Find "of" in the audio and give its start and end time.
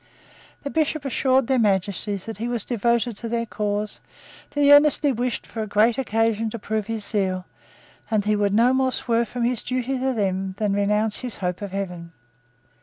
11.61-11.71